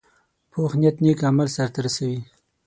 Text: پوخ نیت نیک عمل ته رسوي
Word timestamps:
پوخ 0.51 0.71
نیت 0.81 0.95
نیک 1.03 1.19
عمل 1.29 1.47
ته 1.73 1.79
رسوي 1.85 2.19